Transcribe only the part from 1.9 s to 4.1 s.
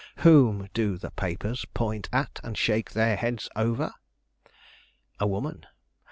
at and shake their heads over?